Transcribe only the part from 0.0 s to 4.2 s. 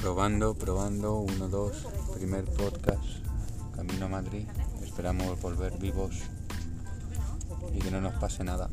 Probando, probando, uno, dos, primer podcast, camino a